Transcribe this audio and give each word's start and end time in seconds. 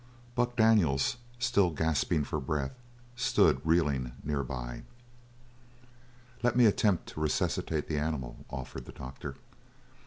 Buck 0.33 0.55
Daniels, 0.55 1.17
still 1.37 1.69
gasping 1.69 2.23
for 2.23 2.39
breath, 2.39 2.73
stood 3.15 3.61
reeling 3.63 4.13
nearby. 4.23 4.81
"Let 6.41 6.55
me 6.55 6.65
attempt 6.65 7.05
to 7.09 7.21
resuscitate 7.21 7.87
the 7.87 7.99
animal," 7.99 8.37
offered 8.49 8.85
the 8.85 8.93
doctor. 8.93 9.35